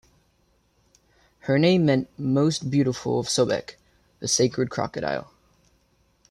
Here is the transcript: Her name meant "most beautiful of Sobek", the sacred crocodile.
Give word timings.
Her 1.41 1.59
name 1.59 1.85
meant 1.85 2.09
"most 2.17 2.71
beautiful 2.71 3.19
of 3.19 3.27
Sobek", 3.27 3.75
the 4.19 4.27
sacred 4.27 4.71
crocodile. 4.71 5.31